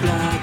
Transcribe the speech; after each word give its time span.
black. 0.00 0.39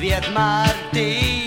vet 0.00 0.32
Martin. 0.32 1.39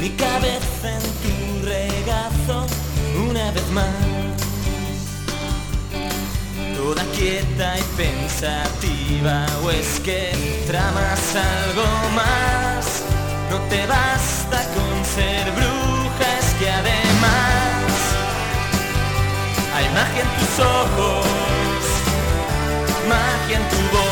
Mi 0.00 0.08
cabeza 0.16 0.96
en 0.96 1.02
tu 1.02 1.66
regazo 1.66 2.66
una 3.28 3.50
vez 3.50 3.68
más. 3.70 3.84
Toda 6.74 7.04
quieta 7.14 7.78
y 7.78 7.82
pensativa 7.98 9.44
o 9.62 9.70
es 9.72 10.00
que 10.00 10.32
tramas 10.66 11.36
algo 11.36 11.84
más. 12.14 13.02
No 13.50 13.58
te 13.68 13.86
basta 13.86 14.64
con 14.74 15.04
ser 15.04 15.52
bruja 15.52 16.38
es 16.38 16.54
que 16.58 16.70
además 16.70 17.92
hay 19.74 19.84
magia 19.90 20.22
en 20.22 20.30
tus 20.38 20.64
ojos 20.64 21.26
magia 23.06 23.58
en 23.58 23.68
tu 23.68 23.96
voz 23.96 24.05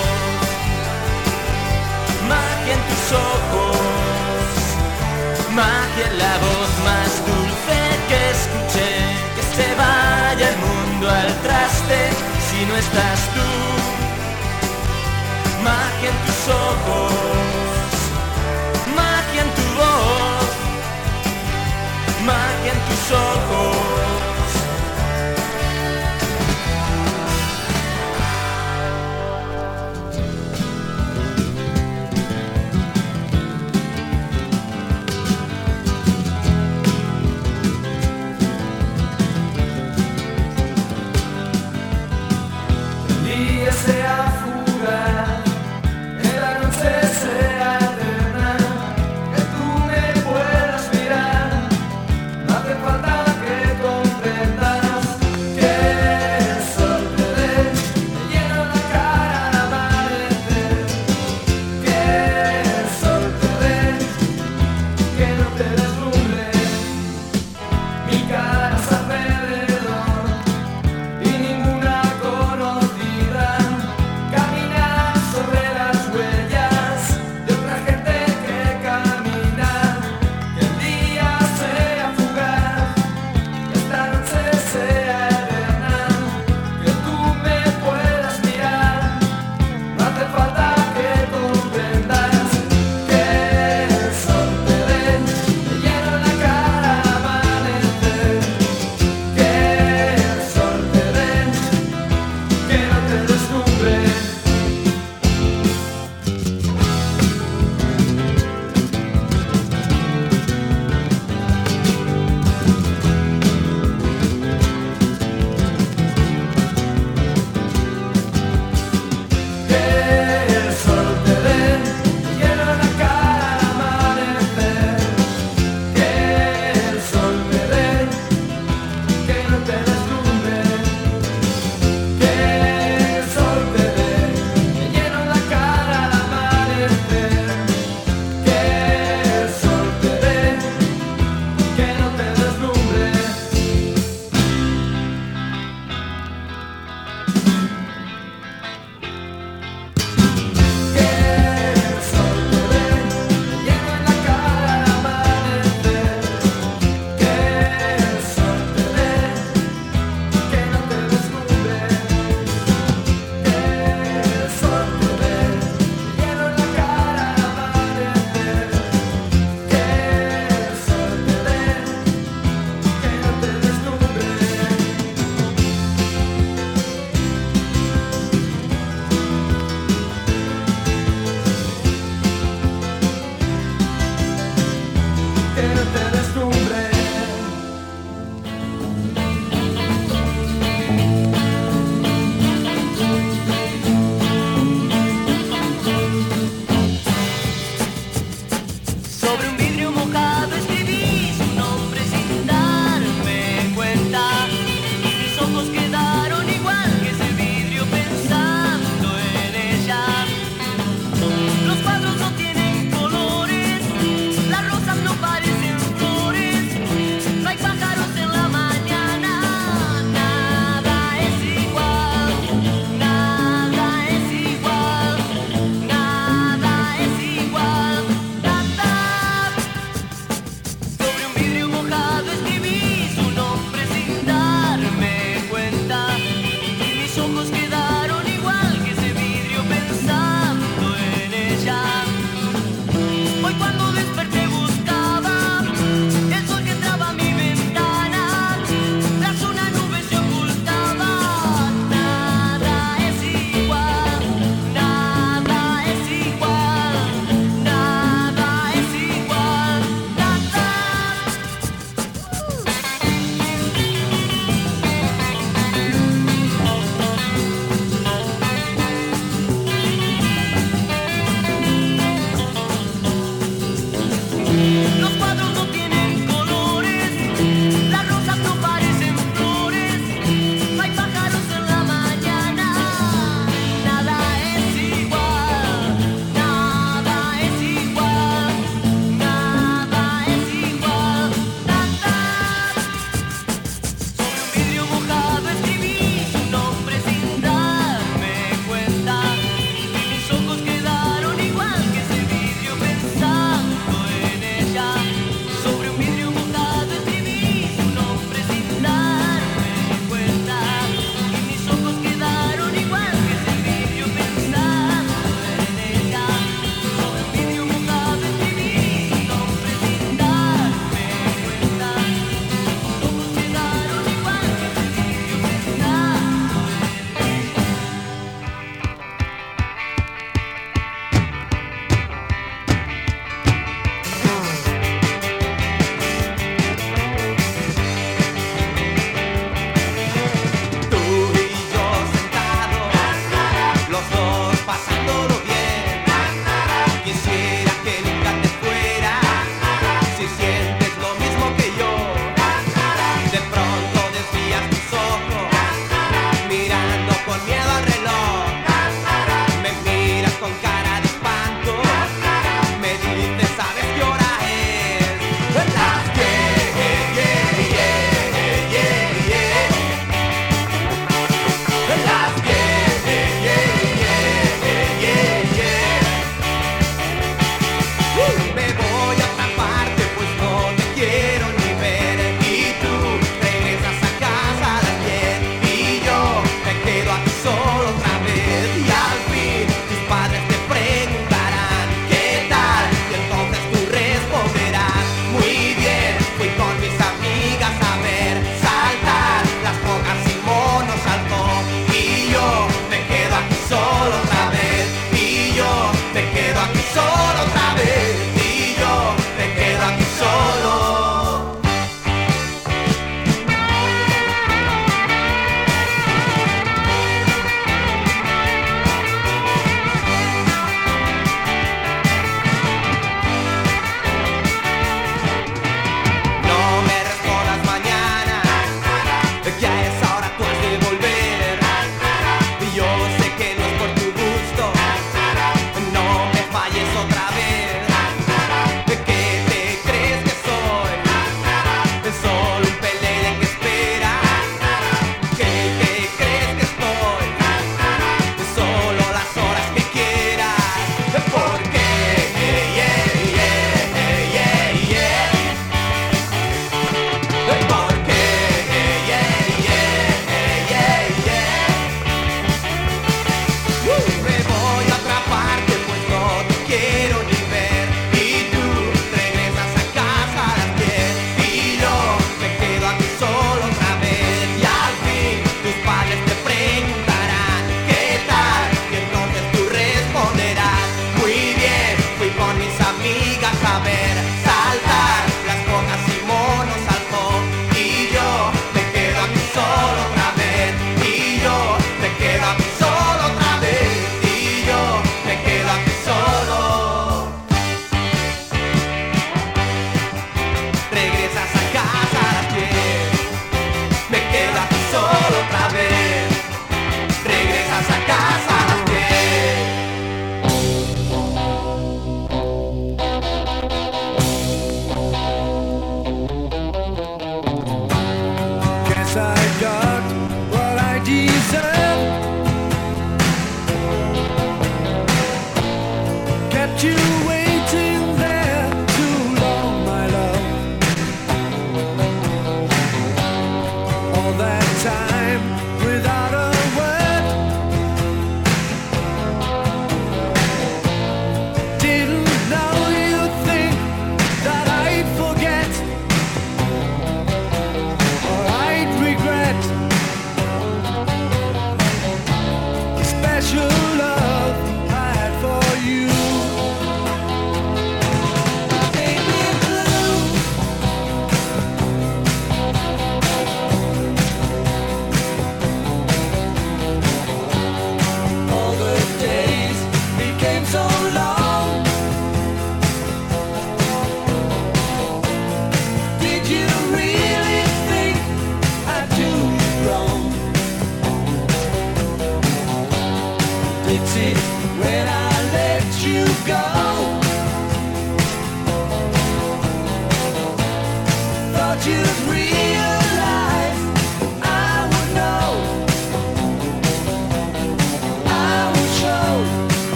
magia 5.55 6.07
en 6.11 6.19
la 6.19 6.35
voz 6.47 6.71
más 6.89 7.11
dulce 7.29 7.79
que 8.09 8.19
escuché. 8.37 8.93
Que 9.37 9.43
se 9.57 9.67
vaya 9.75 10.47
el 10.53 10.59
mundo 10.67 11.05
al 11.09 11.31
traste 11.45 12.01
si 12.47 12.59
no 12.67 12.75
estás 12.77 13.21
tú. 13.35 13.49
Magia 15.63 16.09
en 16.11 16.19
tus 16.27 16.41
ojos. 16.69 17.13
Magia 19.01 19.41
en 19.47 19.51
tu 19.59 19.67
voz. 19.81 20.51
Magia 22.27 22.71
en 22.73 22.81
tus 22.89 23.05
ojos 23.13 23.44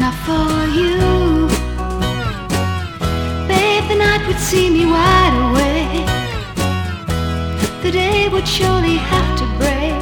not 0.00 0.14
for 0.26 0.66
you. 0.78 1.46
Babe, 3.46 3.84
the 3.90 3.96
night 3.96 4.22
would 4.26 4.38
see 4.38 4.70
me 4.70 4.86
wide 4.86 5.34
awake. 5.46 6.08
The 7.82 7.90
day 7.90 8.28
would 8.28 8.48
surely 8.48 8.96
have 8.96 9.30
to 9.40 9.46
break. 9.58 10.00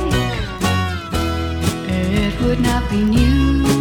It 1.91 2.41
would 2.43 2.61
not 2.61 2.89
be 2.89 3.03
new. 3.03 3.78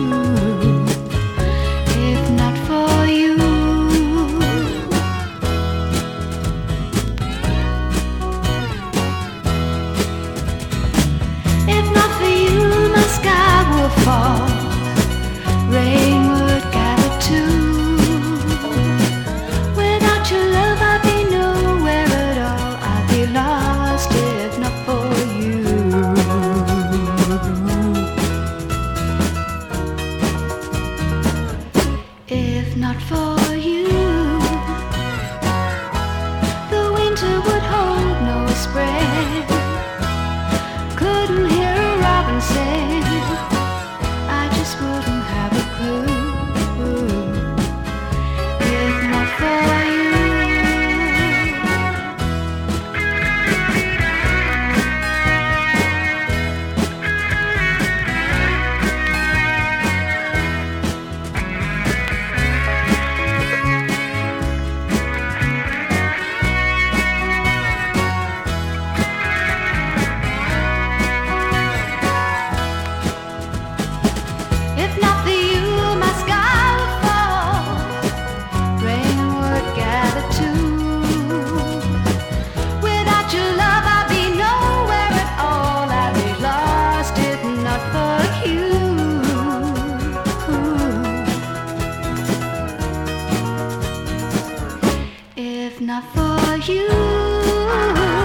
enough 95.88 96.04
for 96.14 96.58
you. 96.70 98.17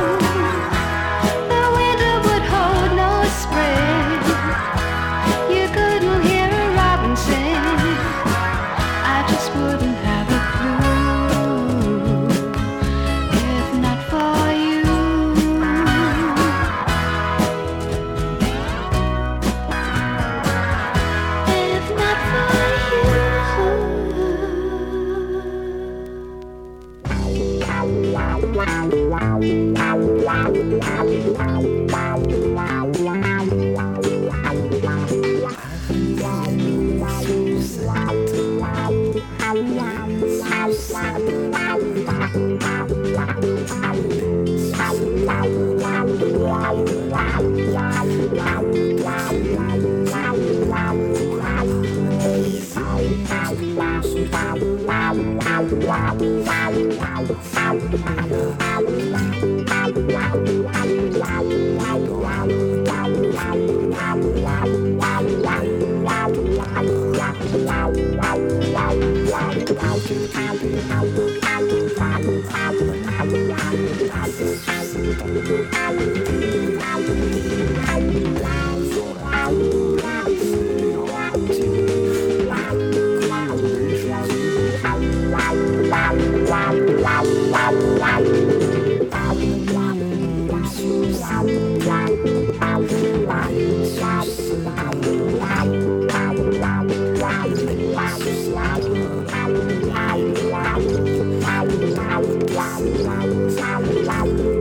lòng 102.62 102.82
lòng 103.04 103.50
lòng 103.56 103.82
lòng 104.04 104.51